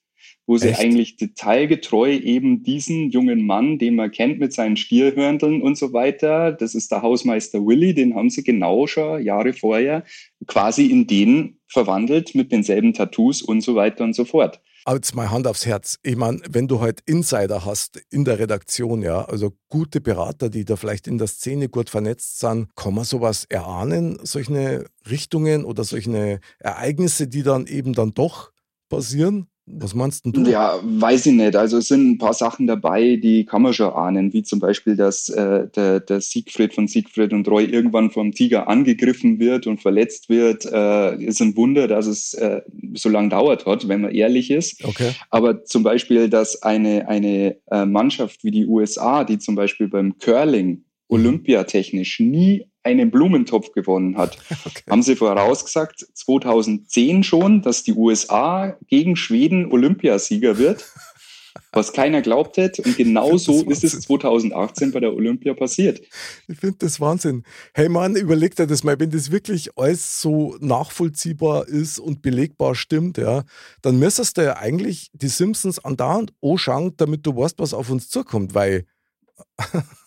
wo 0.45 0.57
sie 0.57 0.69
Echt? 0.69 0.79
eigentlich 0.79 1.17
detailgetreu 1.17 2.13
eben 2.13 2.63
diesen 2.63 3.09
jungen 3.09 3.45
Mann, 3.45 3.77
den 3.77 3.95
man 3.95 4.11
kennt 4.11 4.39
mit 4.39 4.53
seinen 4.53 4.77
Stierhörndeln 4.77 5.61
und 5.61 5.77
so 5.77 5.91
weiter, 5.91 6.53
das 6.53 6.73
ist 6.73 6.91
der 6.91 7.01
Hausmeister 7.01 7.65
Willy, 7.65 7.93
den 7.93 8.15
haben 8.15 8.29
sie 8.29 8.43
genau 8.43 8.87
schon 8.87 9.21
Jahre 9.21 9.51
vorher 9.51 10.05
quasi 10.47 10.85
in 10.85 11.07
den 11.07 11.57
verwandelt 11.67 12.33
mit 12.33 12.53
denselben 12.53 12.93
Tattoos 12.93 13.41
und 13.41 13.61
so 13.61 13.75
weiter 13.75 14.05
und 14.05 14.13
so 14.13 14.23
fort. 14.23 14.61
Jetzt 14.89 15.15
mal 15.15 15.29
Hand 15.29 15.47
aufs 15.47 15.65
Herz. 15.65 15.97
Ich 16.01 16.15
meine, 16.15 16.39
wenn 16.49 16.69
du 16.69 16.79
halt 16.79 17.01
Insider 17.05 17.65
hast 17.65 17.97
in 18.09 18.23
der 18.23 18.39
Redaktion, 18.39 19.01
ja, 19.01 19.25
also 19.25 19.51
gute 19.67 19.99
Berater, 19.99 20.49
die 20.49 20.63
da 20.63 20.77
vielleicht 20.77 21.07
in 21.07 21.17
der 21.17 21.27
Szene 21.27 21.67
gut 21.67 21.89
vernetzt 21.89 22.39
sind, 22.39 22.73
kann 22.75 22.93
man 22.93 23.03
sowas 23.03 23.43
erahnen, 23.49 24.17
solche 24.23 24.85
Richtungen 25.09 25.65
oder 25.65 25.83
solche 25.83 26.39
Ereignisse, 26.59 27.27
die 27.27 27.43
dann 27.43 27.67
eben 27.67 27.93
dann 27.93 28.13
doch 28.13 28.51
passieren? 28.87 29.49
Was 29.69 29.93
meinst 29.93 30.25
du? 30.25 30.43
Ja, 30.43 30.79
weiß 30.81 31.25
ich 31.25 31.33
nicht. 31.33 31.57
Also 31.57 31.77
es 31.79 31.89
sind 31.89 32.11
ein 32.11 32.17
paar 32.17 32.33
Sachen 32.33 32.67
dabei, 32.67 33.17
die 33.17 33.45
kann 33.45 33.61
man 33.61 33.73
schon 33.73 33.91
ahnen, 33.91 34.31
wie 34.31 34.41
zum 34.41 34.59
Beispiel, 34.59 34.95
dass 34.95 35.27
äh, 35.27 35.67
der, 35.75 35.99
der 35.99 36.21
Siegfried 36.21 36.73
von 36.73 36.87
Siegfried 36.87 37.33
und 37.33 37.47
Roy 37.49 37.65
irgendwann 37.65 38.09
vom 38.09 38.31
Tiger 38.31 38.69
angegriffen 38.69 39.39
wird 39.39 39.67
und 39.67 39.81
verletzt 39.81 40.29
wird. 40.29 40.65
Äh, 40.65 41.21
ist 41.21 41.41
ein 41.41 41.57
Wunder, 41.57 41.89
dass 41.89 42.07
es 42.07 42.33
äh, 42.35 42.61
so 42.93 43.09
lange 43.09 43.27
dauert 43.29 43.65
hat, 43.65 43.89
wenn 43.89 44.01
man 44.01 44.11
ehrlich 44.11 44.51
ist. 44.51 44.83
Okay. 44.85 45.11
Aber 45.31 45.65
zum 45.65 45.83
Beispiel, 45.83 46.29
dass 46.29 46.63
eine, 46.63 47.09
eine 47.09 47.57
äh, 47.69 47.85
Mannschaft 47.85 48.45
wie 48.45 48.51
die 48.51 48.67
USA, 48.67 49.25
die 49.25 49.37
zum 49.37 49.55
Beispiel 49.55 49.89
beim 49.89 50.17
Curling 50.17 50.85
olympiatechnisch 51.09 52.19
nie 52.19 52.65
einen 52.83 53.11
Blumentopf 53.11 53.71
gewonnen 53.71 54.17
hat. 54.17 54.37
Okay. 54.65 54.83
Haben 54.89 55.03
sie 55.03 55.15
vorausgesagt, 55.15 56.07
2010 56.13 57.23
schon, 57.23 57.61
dass 57.61 57.83
die 57.83 57.93
USA 57.93 58.77
gegen 58.87 59.15
Schweden 59.15 59.71
Olympiasieger 59.71 60.57
wird, 60.57 60.85
was 61.71 61.93
keiner 61.93 62.21
glaubt 62.21 62.57
hätte. 62.57 62.81
Und 62.81 62.97
genau 62.97 63.37
so 63.37 63.63
ist 63.69 63.83
es 63.83 64.01
2018 64.01 64.91
bei 64.91 64.99
der 64.99 65.13
Olympia 65.13 65.53
passiert. 65.53 66.01
Ich 66.47 66.59
finde 66.59 66.77
das 66.79 66.99
Wahnsinn. 66.99 67.43
Hey 67.73 67.87
Mann, 67.87 68.15
überleg 68.15 68.55
dir 68.55 68.67
das 68.67 68.83
mal, 68.83 68.99
wenn 68.99 69.09
das 69.09 69.31
wirklich 69.31 69.77
alles 69.77 70.19
so 70.19 70.57
nachvollziehbar 70.59 71.67
ist 71.67 71.99
und 71.99 72.21
belegbar 72.21 72.75
stimmt, 72.75 73.17
ja, 73.17 73.43
dann 73.81 73.99
müsstest 73.99 74.37
du 74.37 74.43
ja 74.43 74.57
eigentlich 74.57 75.11
die 75.13 75.29
Simpsons 75.29 75.79
andauernd 75.79 76.33
anschauen, 76.41 76.93
damit 76.97 77.25
du 77.25 77.35
weißt, 77.35 77.59
was 77.59 77.73
auf 77.73 77.89
uns 77.89 78.09
zukommt, 78.09 78.53
weil 78.53 78.85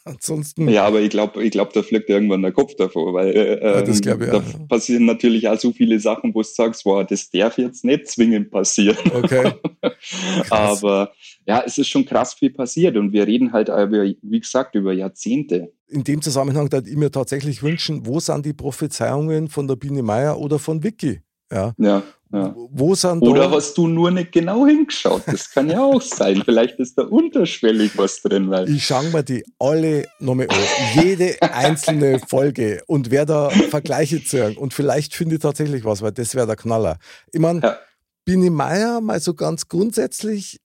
Ansonsten. 0.04 0.68
Ja, 0.68 0.86
aber 0.86 1.00
ich 1.00 1.10
glaube, 1.10 1.42
ich 1.44 1.50
glaub, 1.50 1.72
da 1.72 1.82
fliegt 1.82 2.08
irgendwann 2.08 2.42
der 2.42 2.52
Kopf 2.52 2.74
davor, 2.76 3.12
weil 3.12 3.36
äh, 3.36 3.62
ja, 3.62 3.82
das 3.82 3.96
ich, 3.96 4.02
da 4.02 4.16
ja. 4.16 4.42
passieren 4.68 5.04
natürlich 5.04 5.48
auch 5.48 5.58
so 5.58 5.72
viele 5.72 6.00
Sachen, 6.00 6.34
wo 6.34 6.40
du 6.40 6.48
sagst, 6.48 6.84
wow, 6.86 7.06
das 7.06 7.30
darf 7.30 7.58
jetzt 7.58 7.84
nicht 7.84 8.08
zwingend 8.08 8.50
passieren. 8.50 8.96
Okay. 9.12 9.52
aber 10.50 11.12
ja, 11.46 11.62
es 11.66 11.76
ist 11.76 11.88
schon 11.88 12.06
krass 12.06 12.34
viel 12.34 12.50
passiert 12.50 12.96
und 12.96 13.12
wir 13.12 13.26
reden 13.26 13.52
halt 13.52 13.68
über, 13.68 14.04
wie 14.04 14.40
gesagt, 14.40 14.74
über 14.74 14.92
Jahrzehnte. 14.92 15.72
In 15.88 16.04
dem 16.04 16.22
Zusammenhang 16.22 16.72
würde 16.72 16.88
ich 16.88 16.96
mir 16.96 17.10
tatsächlich 17.10 17.62
wünschen, 17.62 18.06
wo 18.06 18.20
sind 18.20 18.46
die 18.46 18.52
Prophezeiungen 18.52 19.48
von 19.48 19.68
der 19.68 19.76
Biene 19.76 20.02
Meier 20.02 20.38
oder 20.38 20.58
von 20.58 20.82
Vicky? 20.82 21.20
Ja. 21.52 21.74
ja. 21.78 22.02
Ja. 22.32 22.54
Wo 22.54 22.94
sind 22.94 23.22
Oder 23.22 23.50
hast 23.50 23.76
du 23.76 23.88
nur 23.88 24.12
nicht 24.12 24.30
genau 24.30 24.64
hingeschaut? 24.64 25.22
Das 25.26 25.50
kann 25.50 25.68
ja 25.68 25.82
auch 25.82 26.00
sein. 26.00 26.42
Vielleicht 26.44 26.78
ist 26.78 26.96
da 26.96 27.02
unterschwellig 27.02 27.98
was 27.98 28.22
drin. 28.22 28.50
Weil 28.50 28.70
ich 28.70 28.86
schaue 28.86 29.10
mir 29.10 29.24
die 29.24 29.44
alle 29.58 30.06
nochmal 30.20 30.46
an. 30.48 31.02
Jede 31.02 31.42
einzelne 31.42 32.20
Folge 32.28 32.82
und 32.86 33.10
werde 33.10 33.32
da 33.32 33.50
Vergleiche 33.50 34.22
ziehen. 34.22 34.56
Und 34.56 34.74
vielleicht 34.74 35.14
finde 35.14 35.36
ich 35.36 35.42
tatsächlich 35.42 35.84
was, 35.84 36.02
weil 36.02 36.12
das 36.12 36.36
wäre 36.36 36.46
der 36.46 36.56
Knaller. 36.56 36.98
Ich 37.32 37.40
meine, 37.40 37.60
ja. 37.62 37.78
Biene 38.24 38.50
Meier 38.50 39.00
mal 39.00 39.18
so 39.18 39.34
ganz 39.34 39.66
grundsätzlich, 39.66 40.60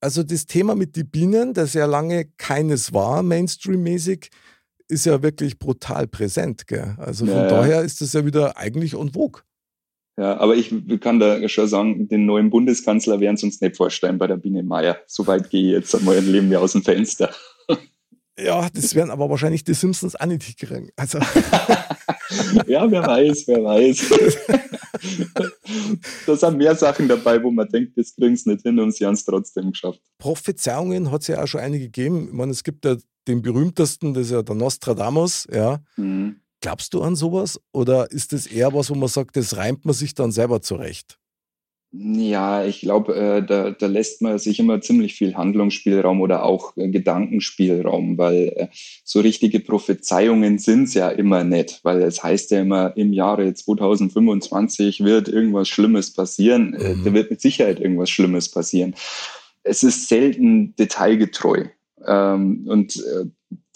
also 0.00 0.22
das 0.22 0.46
Thema 0.46 0.74
mit 0.74 0.96
den 0.96 1.10
Bienen, 1.10 1.52
das 1.52 1.74
ja 1.74 1.84
lange 1.84 2.24
keines 2.38 2.94
war, 2.94 3.22
Mainstream-mäßig, 3.22 4.30
ist 4.88 5.04
ja 5.04 5.22
wirklich 5.22 5.58
brutal 5.58 6.06
präsent. 6.06 6.66
Gell? 6.66 6.94
Also 6.96 7.26
von 7.26 7.34
ja, 7.34 7.48
daher 7.48 7.82
ist 7.82 8.00
das 8.00 8.14
ja 8.14 8.24
wieder 8.24 8.56
eigentlich 8.56 8.94
en 8.94 9.12
vogue. 9.12 9.42
Ja, 10.20 10.36
aber 10.36 10.54
ich 10.54 10.70
kann 11.00 11.18
da 11.18 11.48
schon 11.48 11.66
sagen, 11.66 12.06
den 12.08 12.26
neuen 12.26 12.50
Bundeskanzler 12.50 13.20
werden 13.20 13.38
sie 13.38 13.46
uns 13.46 13.62
nicht 13.62 13.78
vorstellen 13.78 14.18
bei 14.18 14.26
der 14.26 14.36
Biene 14.36 14.62
Meier. 14.62 14.98
Soweit 15.06 15.48
gehe 15.48 15.68
ich 15.68 15.72
jetzt 15.72 15.94
einmal 15.94 16.18
ein 16.18 16.30
Leben 16.30 16.50
mir 16.50 16.60
aus 16.60 16.72
dem 16.72 16.82
Fenster. 16.82 17.34
Ja, 18.38 18.70
das 18.72 18.94
werden 18.94 19.10
aber 19.10 19.28
wahrscheinlich 19.28 19.64
die 19.64 19.74
Simpsons 19.74 20.16
auch 20.16 20.24
nicht 20.24 20.42
hinkriegen. 20.44 20.90
Also. 20.96 21.18
ja, 22.66 22.90
wer 22.90 23.06
weiß, 23.06 23.46
wer 23.48 23.62
weiß. 23.62 24.38
da 26.26 26.36
sind 26.36 26.56
mehr 26.56 26.74
Sachen 26.74 27.06
dabei, 27.06 27.42
wo 27.42 27.50
man 27.50 27.68
denkt, 27.68 27.98
das 27.98 28.14
kriegen 28.14 28.34
sie 28.34 28.48
nicht 28.48 28.62
hin 28.62 28.78
und 28.80 28.94
sie 28.94 29.04
haben 29.04 29.12
es 29.12 29.26
trotzdem 29.26 29.72
geschafft. 29.72 30.00
Prophezeiungen 30.16 31.10
hat 31.10 31.20
es 31.20 31.26
ja 31.26 31.42
auch 31.42 31.46
schon 31.46 31.60
einige 31.60 31.84
gegeben. 31.84 32.28
Ich 32.28 32.32
meine, 32.32 32.52
es 32.52 32.64
gibt 32.64 32.86
ja 32.86 32.96
den 33.28 33.42
berühmtesten, 33.42 34.14
das 34.14 34.26
ist 34.26 34.32
ja 34.32 34.42
der 34.42 34.54
Nostradamus, 34.54 35.46
ja. 35.52 35.80
Mhm. 35.96 36.40
Glaubst 36.60 36.92
du 36.92 37.02
an 37.02 37.16
sowas 37.16 37.60
oder 37.72 38.10
ist 38.10 38.32
das 38.32 38.46
eher 38.46 38.74
was, 38.74 38.90
wo 38.90 38.94
man 38.94 39.08
sagt, 39.08 39.36
das 39.36 39.56
reimt 39.56 39.84
man 39.84 39.94
sich 39.94 40.14
dann 40.14 40.30
selber 40.30 40.60
zurecht? 40.60 41.20
Ja, 41.92 42.64
ich 42.64 42.82
glaube, 42.82 43.16
äh, 43.16 43.44
da, 43.44 43.72
da 43.72 43.86
lässt 43.86 44.22
man 44.22 44.38
sich 44.38 44.60
immer 44.60 44.80
ziemlich 44.80 45.14
viel 45.14 45.34
Handlungsspielraum 45.34 46.20
oder 46.20 46.44
auch 46.44 46.76
äh, 46.76 46.88
Gedankenspielraum, 46.88 48.16
weil 48.16 48.52
äh, 48.54 48.68
so 49.02 49.18
richtige 49.18 49.58
Prophezeiungen 49.58 50.58
sind 50.58 50.84
es 50.84 50.94
ja 50.94 51.08
immer 51.08 51.42
nicht, 51.42 51.80
weil 51.82 52.00
es 52.02 52.22
heißt 52.22 52.52
ja 52.52 52.60
immer, 52.60 52.96
im 52.96 53.12
Jahre 53.12 53.52
2025 53.52 55.02
wird 55.02 55.28
irgendwas 55.28 55.68
Schlimmes 55.68 56.12
passieren. 56.12 56.74
Äh, 56.74 56.94
mhm. 56.94 57.04
Da 57.04 57.12
wird 57.12 57.30
mit 57.32 57.40
Sicherheit 57.40 57.80
irgendwas 57.80 58.10
Schlimmes 58.10 58.48
passieren. 58.48 58.94
Es 59.64 59.82
ist 59.82 60.08
selten 60.08 60.76
detailgetreu. 60.76 61.64
Ähm, 62.06 62.66
und 62.68 62.96
äh, 62.98 63.26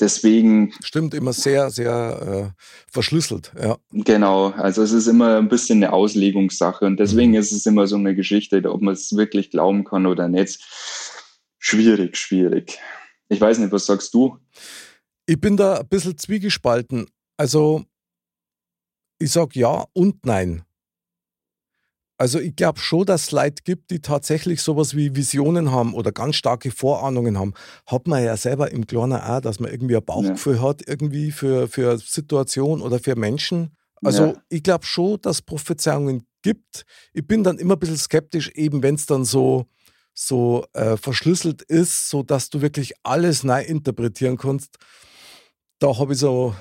deswegen. 0.01 0.73
Stimmt, 0.83 1.15
immer 1.15 1.33
sehr, 1.33 1.71
sehr 1.71 2.53
äh, 2.57 2.63
verschlüsselt, 2.91 3.53
ja. 3.61 3.77
Genau, 3.93 4.51
also 4.51 4.83
es 4.83 4.93
ist 4.93 5.07
immer 5.07 5.39
ein 5.39 5.49
bisschen 5.49 5.83
eine 5.83 5.93
Auslegungssache 5.93 6.85
und 6.85 6.99
deswegen 6.99 7.33
mhm. 7.33 7.39
ist 7.39 7.53
es 7.53 7.67
immer 7.67 7.87
so 7.87 7.97
eine 7.97 8.15
Geschichte, 8.15 8.63
ob 8.71 8.83
man 8.83 8.95
es 8.95 9.15
wirklich 9.17 9.51
glauben 9.51 9.85
kann 9.85 10.07
oder 10.07 10.29
nicht. 10.29 10.61
Schwierig, 11.59 12.17
schwierig. 12.17 12.79
Ich 13.29 13.41
weiß 13.41 13.59
nicht, 13.59 13.73
was 13.73 13.87
sagst 13.87 14.13
du? 14.15 14.39
Ich 15.27 15.41
bin 15.41 15.57
da 15.57 15.79
ein 15.79 15.89
bisschen 15.89 16.19
zwiegespalten. 16.19 17.07
Also, 17.37 17.85
ich 19.19 19.31
sage 19.31 19.59
ja 19.59 19.87
und 19.95 20.27
nein. 20.27 20.65
Also 22.17 22.39
ich 22.39 22.55
glaube 22.55 22.79
schon, 22.79 23.07
dass 23.07 23.25
es 23.25 23.31
Leute 23.33 23.63
gibt, 23.65 23.91
die 23.91 24.01
tatsächlich 24.01 24.63
sowas 24.63 24.95
wie 24.95 25.17
Visionen 25.17 25.73
haben 25.73 25.95
oder 25.95 26.13
ganz 26.13 26.37
starke 26.37 26.71
Vorahnungen 26.71 27.39
haben. 27.39 27.55
Hat 27.87 28.07
man 28.07 28.23
ja 28.23 28.37
selber 28.37 28.71
im 28.71 28.87
Kleinen 28.87 29.21
auch, 29.21 29.41
dass 29.41 29.59
man 29.59 29.71
irgendwie 29.71 29.97
ein 29.97 30.05
Bauchgefühl 30.05 30.57
ja. 30.57 30.63
hat, 30.63 30.87
irgendwie 30.87 31.33
für, 31.33 31.67
für 31.67 31.99
Situationen 31.99 32.85
oder 32.85 33.01
für 33.01 33.17
Menschen. 33.17 33.77
Also 34.05 34.27
ja. 34.27 34.43
ich 34.49 34.63
glaube 34.63 34.87
schon, 34.87 35.21
dass 35.23 35.37
es 35.37 35.43
Prophezeiungen 35.43 36.25
gibt. 36.43 36.85
Ich 37.15 37.27
bin 37.27 37.43
dann 37.43 37.59
immer 37.59 37.75
ein 37.75 37.81
bisschen 37.81 37.97
skeptisch, 37.97 38.51
eben 38.51 38.83
wenn 38.83 38.95
es 38.95 39.07
dann 39.07 39.25
so, 39.25 39.67
so 40.13 40.65
äh, 40.75 40.97
verschlüsselt 40.97 41.63
ist, 41.63 42.11
sodass 42.11 42.49
du 42.49 42.61
wirklich 42.61 42.93
alles 43.03 43.43
neu 43.43 43.63
interpretieren 43.63 44.37
kannst. 44.37 44.77
Da 45.81 45.99
habe 45.99 46.13
ich 46.13 46.21
so 46.21 46.55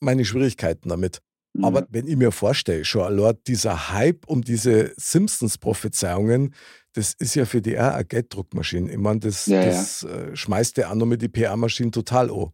meine 0.00 0.24
Schwierigkeiten 0.24 0.88
damit. 0.88 1.20
Aber 1.62 1.86
wenn 1.90 2.06
ich 2.06 2.16
mir 2.16 2.30
vorstelle, 2.30 2.84
schon 2.84 3.02
allein 3.02 3.34
dieser 3.46 3.90
Hype 3.90 4.26
um 4.26 4.42
diese 4.42 4.92
Simpsons-Prophezeiungen, 4.96 6.54
das 6.92 7.14
ist 7.14 7.34
ja 7.34 7.44
für 7.44 7.60
die 7.60 7.78
auch 7.78 7.92
eine 7.92 8.04
Gelddruckmaschine. 8.04 8.90
Ich 8.90 8.98
meine, 8.98 9.20
das, 9.20 9.46
ja, 9.46 9.64
das 9.64 10.02
ja. 10.02 10.10
Äh, 10.10 10.36
schmeißt 10.36 10.76
der 10.76 10.90
auch 10.90 10.94
noch 10.94 11.06
mit 11.06 11.22
die 11.22 11.28
PR-Maschine 11.28 11.90
total 11.90 12.30
an. 12.30 12.52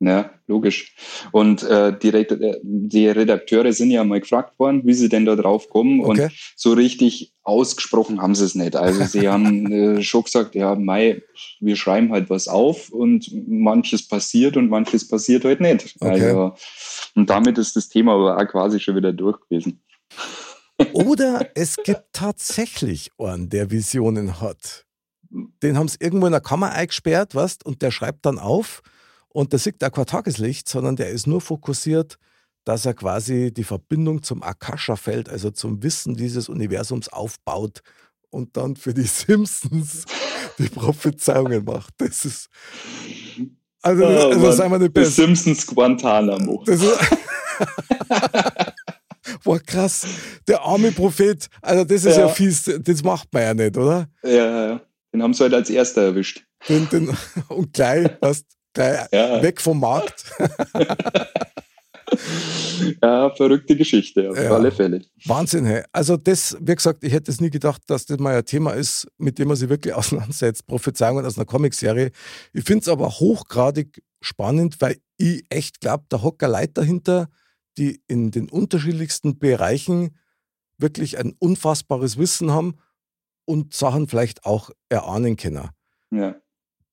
Ja, 0.00 0.30
logisch. 0.46 0.94
Und 1.32 1.64
äh, 1.64 1.96
die, 1.98 2.10
äh, 2.10 2.60
die 2.62 3.08
Redakteure 3.08 3.72
sind 3.72 3.90
ja 3.90 4.04
mal 4.04 4.20
gefragt 4.20 4.56
worden, 4.58 4.82
wie 4.84 4.94
sie 4.94 5.08
denn 5.08 5.24
da 5.24 5.34
drauf 5.34 5.68
kommen. 5.68 6.04
Okay. 6.04 6.24
Und 6.24 6.32
so 6.54 6.72
richtig 6.72 7.34
ausgesprochen 7.42 8.22
haben 8.22 8.36
sie 8.36 8.44
es 8.44 8.54
nicht. 8.54 8.76
Also 8.76 9.04
sie 9.04 9.28
haben 9.28 9.72
äh, 9.98 10.02
schon 10.02 10.22
gesagt, 10.22 10.54
ja, 10.54 10.76
Mai, 10.76 11.22
wir 11.58 11.74
schreiben 11.74 12.12
halt 12.12 12.30
was 12.30 12.46
auf 12.46 12.90
und 12.90 13.28
manches 13.48 14.06
passiert 14.06 14.56
und 14.56 14.70
manches 14.70 15.08
passiert 15.08 15.44
halt 15.44 15.60
nicht. 15.60 15.96
Okay. 15.98 16.10
Also, 16.10 16.54
und 17.16 17.28
damit 17.28 17.58
ist 17.58 17.74
das 17.74 17.88
Thema 17.88 18.14
aber 18.14 18.36
auch 18.36 18.48
quasi 18.48 18.78
schon 18.78 18.94
wieder 18.94 19.12
durch 19.12 19.40
gewesen. 19.48 19.82
Oder 20.92 21.50
es 21.56 21.76
gibt 21.76 22.04
tatsächlich 22.12 23.10
einen, 23.18 23.48
der 23.48 23.72
Visionen 23.72 24.40
hat. 24.40 24.84
Den 25.30 25.76
haben 25.76 25.88
sie 25.88 25.98
irgendwo 25.98 26.26
in 26.26 26.32
der 26.32 26.40
Kammer 26.40 26.70
eingesperrt, 26.70 27.34
weißt, 27.34 27.66
und 27.66 27.82
der 27.82 27.90
schreibt 27.90 28.24
dann 28.24 28.38
auf 28.38 28.80
und 29.38 29.52
der 29.52 29.60
sieht 29.60 29.84
auch 29.84 29.92
kein 29.92 30.04
Tageslicht, 30.04 30.68
sondern 30.68 30.96
der 30.96 31.10
ist 31.10 31.28
nur 31.28 31.40
fokussiert, 31.40 32.18
dass 32.64 32.84
er 32.84 32.94
quasi 32.94 33.54
die 33.54 33.62
Verbindung 33.62 34.24
zum 34.24 34.42
Akasha-Feld, 34.42 35.28
also 35.28 35.52
zum 35.52 35.80
Wissen 35.80 36.16
dieses 36.16 36.48
Universums 36.48 37.08
aufbaut 37.08 37.82
und 38.30 38.56
dann 38.56 38.74
für 38.74 38.92
die 38.92 39.02
Simpsons 39.04 40.06
die 40.58 40.68
Prophezeiungen 40.68 41.64
macht. 41.64 41.94
Das 41.98 42.24
ist. 42.24 42.48
Also, 43.80 44.02
das, 44.02 44.24
oh, 44.24 44.30
also 44.30 44.50
sagen 44.50 44.72
wir 44.72 44.80
nicht 44.80 44.92
besser. 44.92 45.12
Simpsons 45.12 45.64
Guantanamo. 45.68 46.64
Das 46.66 46.82
ist, 46.82 46.98
Boah, 49.44 49.60
krass. 49.60 50.04
Der 50.48 50.62
arme 50.62 50.90
Prophet, 50.90 51.46
also 51.62 51.84
das 51.84 52.04
ist 52.04 52.16
ja. 52.16 52.26
ja 52.26 52.28
fies, 52.28 52.68
das 52.80 53.04
macht 53.04 53.32
man 53.32 53.42
ja 53.44 53.54
nicht, 53.54 53.76
oder? 53.76 54.08
Ja, 54.24 54.70
ja. 54.70 54.80
Den 55.12 55.22
haben 55.22 55.32
sie 55.32 55.44
halt 55.44 55.54
als 55.54 55.70
erster 55.70 56.02
erwischt. 56.02 56.44
Den, 56.68 56.88
den, 56.88 57.16
und 57.48 57.72
gleich, 57.72 58.08
was, 58.78 59.08
ja. 59.12 59.42
weg 59.42 59.60
vom 59.60 59.80
Markt. 59.80 60.24
ja, 63.02 63.30
verrückte 63.30 63.76
Geschichte, 63.76 64.30
auf 64.30 64.36
ja. 64.36 64.50
alle 64.50 64.70
Fälle. 64.70 65.04
Wahnsinn, 65.24 65.66
hey. 65.66 65.82
Also 65.92 66.16
das, 66.16 66.56
wie 66.60 66.74
gesagt, 66.74 67.04
ich 67.04 67.12
hätte 67.12 67.30
es 67.30 67.40
nie 67.40 67.50
gedacht, 67.50 67.82
dass 67.86 68.06
das 68.06 68.18
mal 68.18 68.36
ein 68.36 68.44
Thema 68.44 68.72
ist, 68.72 69.08
mit 69.18 69.38
dem 69.38 69.48
man 69.48 69.56
sich 69.56 69.68
wirklich 69.68 69.94
auseinandersetzt. 69.94 70.66
Prophezeiungen 70.66 71.24
aus 71.24 71.36
einer 71.36 71.46
Comicserie. 71.46 72.10
Ich 72.52 72.64
finde 72.64 72.82
es 72.82 72.88
aber 72.88 73.08
hochgradig 73.08 74.02
spannend, 74.20 74.80
weil 74.80 74.96
ich 75.16 75.44
echt 75.48 75.80
glaube, 75.80 76.04
da 76.08 76.22
hocker 76.22 76.48
Leute 76.48 76.74
dahinter, 76.74 77.28
die 77.76 78.00
in 78.06 78.30
den 78.30 78.48
unterschiedlichsten 78.48 79.38
Bereichen 79.38 80.16
wirklich 80.78 81.18
ein 81.18 81.34
unfassbares 81.38 82.18
Wissen 82.18 82.50
haben 82.50 82.76
und 83.44 83.74
Sachen 83.74 84.08
vielleicht 84.08 84.44
auch 84.44 84.70
erahnen 84.88 85.36
können. 85.36 85.68
Ja 86.10 86.36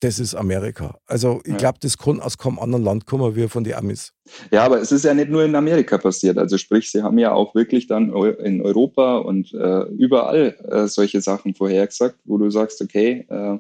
das 0.05 0.19
ist 0.19 0.35
Amerika. 0.35 0.99
Also 1.07 1.41
ich 1.45 1.57
glaube, 1.57 1.79
das 1.81 1.97
kann 1.97 2.19
aus 2.19 2.37
keinem 2.37 2.59
anderen 2.59 2.83
Land 2.83 3.05
kommen 3.07 3.35
wie 3.35 3.47
von 3.47 3.63
den 3.63 3.73
Amis. 3.73 4.13
Ja, 4.51 4.63
aber 4.63 4.79
es 4.79 4.91
ist 4.91 5.03
ja 5.03 5.13
nicht 5.15 5.29
nur 5.29 5.43
in 5.43 5.55
Amerika 5.55 5.97
passiert. 5.97 6.37
Also 6.37 6.57
sprich, 6.57 6.91
sie 6.91 7.01
haben 7.01 7.17
ja 7.17 7.33
auch 7.33 7.55
wirklich 7.55 7.87
dann 7.87 8.13
in 8.13 8.61
Europa 8.61 9.17
und 9.17 9.51
äh, 9.53 9.83
überall 9.97 10.55
äh, 10.69 10.87
solche 10.87 11.21
Sachen 11.21 11.55
vorhergesagt, 11.55 12.19
wo 12.23 12.37
du 12.37 12.51
sagst, 12.51 12.81
okay, 12.81 13.25
äh, 13.29 13.57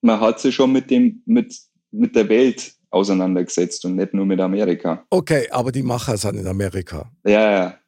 man 0.00 0.20
hat 0.20 0.38
sie 0.38 0.52
schon 0.52 0.72
mit 0.72 0.90
dem, 0.90 1.22
mit, 1.26 1.56
mit 1.90 2.14
der 2.14 2.28
Welt 2.28 2.74
auseinandergesetzt 2.90 3.84
und 3.84 3.96
nicht 3.96 4.14
nur 4.14 4.26
mit 4.26 4.38
Amerika. 4.40 5.04
Okay, 5.10 5.48
aber 5.50 5.72
die 5.72 5.82
Macher 5.82 6.16
sind 6.16 6.36
in 6.36 6.46
Amerika. 6.46 7.10
Ja, 7.24 7.50
ja. 7.50 7.78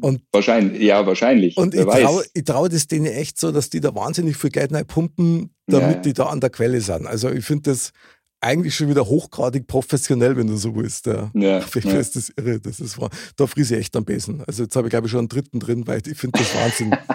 Und 0.00 0.22
wahrscheinlich, 0.32 0.82
ja, 0.82 1.06
wahrscheinlich. 1.06 1.56
Und 1.56 1.74
ich 1.74 1.84
traue 1.84 2.24
trau 2.44 2.68
das 2.68 2.86
denen 2.86 3.06
echt 3.06 3.38
so, 3.38 3.52
dass 3.52 3.70
die 3.70 3.80
da 3.80 3.94
wahnsinnig 3.94 4.36
viel 4.36 4.50
Geld 4.50 4.72
pumpen, 4.86 5.54
damit 5.66 5.96
ja. 5.96 6.02
die 6.02 6.12
da 6.12 6.26
an 6.26 6.40
der 6.40 6.50
Quelle 6.50 6.80
sind. 6.80 7.06
Also 7.06 7.30
ich 7.30 7.44
finde 7.44 7.70
das 7.70 7.92
eigentlich 8.40 8.74
schon 8.74 8.88
wieder 8.88 9.06
hochgradig 9.06 9.66
professionell, 9.66 10.36
wenn 10.36 10.46
du 10.46 10.56
so 10.56 10.74
willst. 10.74 11.06
Ja. 11.06 11.30
Ja, 11.34 11.58
ich 11.74 11.84
ja. 11.84 11.98
ist 11.98 12.16
das 12.16 12.30
irre. 12.36 12.60
Das 12.60 12.80
ist, 12.80 12.98
da 13.36 13.46
friese 13.46 13.74
ich 13.74 13.80
echt 13.80 13.96
am 13.96 14.04
Besen. 14.04 14.42
Also 14.46 14.62
jetzt 14.62 14.76
habe 14.76 14.88
ich, 14.88 14.90
glaube 14.90 15.06
ich, 15.06 15.10
schon 15.10 15.20
einen 15.20 15.28
dritten 15.28 15.60
drin, 15.60 15.86
weil 15.86 16.02
ich 16.06 16.16
finde 16.16 16.38
das 16.38 16.54
Wahnsinn. 16.54 16.96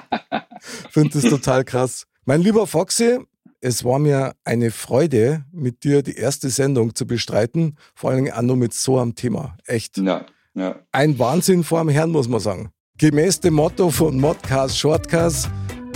Ich 0.88 0.94
finde 0.94 1.20
das 1.20 1.30
total 1.30 1.64
krass. 1.64 2.08
Mein 2.24 2.42
lieber 2.42 2.66
Foxy, 2.66 3.20
es 3.62 3.84
war 3.84 4.00
mir 4.00 4.34
eine 4.44 4.72
Freude, 4.72 5.46
mit 5.52 5.84
dir 5.84 6.02
die 6.02 6.16
erste 6.16 6.50
Sendung 6.50 6.96
zu 6.96 7.06
bestreiten, 7.06 7.78
vor 7.94 8.10
allem 8.10 8.32
auch 8.32 8.42
nur 8.42 8.56
mit 8.56 8.74
so 8.74 8.98
einem 8.98 9.14
Thema. 9.14 9.58
Echt. 9.66 9.98
Ja, 9.98 10.26
ja. 10.56 10.80
Ein 10.92 11.20
Wahnsinn 11.20 11.64
vor 11.64 11.80
dem 11.80 11.90
Herrn, 11.90 12.10
muss 12.10 12.28
man 12.28 12.40
sagen. 12.40 12.72
Gemäß 12.98 13.42
dem 13.42 13.56
Motto 13.56 13.90
von 13.90 14.18
Modcast 14.18 14.78
Shortcast, 14.80 15.50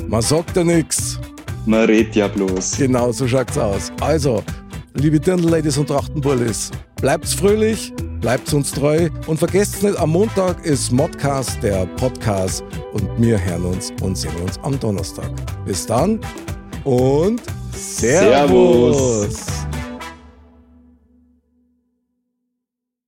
man 0.10 0.22
sagt 0.22 0.58
ja 0.58 0.66
nichts. 0.66 1.18
Man 1.66 1.86
redet 1.86 2.14
ja 2.18 2.28
bloß. 2.28 2.76
Genau, 2.76 3.14
so 3.14 3.26
schaut's 3.26 3.58
aus. 3.58 3.90
Also, 4.02 4.44
liebe 4.96 5.18
Dirndl-Ladies 5.18 5.78
und 5.78 5.88
Trachtenbullis, 5.88 6.72
bleibt's 7.00 7.34
fröhlich, 7.34 7.94
bleibt 8.20 8.54
uns 8.54 8.72
treu 8.72 9.08
und 9.28 9.38
vergesst 9.38 9.82
nicht, 9.82 9.98
am 9.98 10.10
Montag 10.10 10.66
ist 10.66 10.92
Modcast 10.92 11.64
der 11.64 11.86
Podcast 11.96 12.66
und 12.92 13.10
wir 13.18 13.42
hören 13.46 13.64
uns 13.64 13.94
und 14.02 14.18
sehen 14.18 14.36
uns 14.44 14.58
am 14.64 14.78
Donnerstag. 14.78 15.32
Bis 15.66 15.86
dann 15.86 16.20
und 16.84 17.42
Servus. 17.72 19.30
Servus. 19.30 19.79